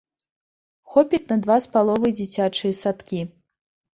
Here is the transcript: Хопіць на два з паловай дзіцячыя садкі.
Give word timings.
Хопіць 0.93 1.25
на 1.31 1.37
два 1.43 1.57
з 1.65 1.69
паловай 1.75 2.15
дзіцячыя 2.19 2.79
садкі. 2.81 3.21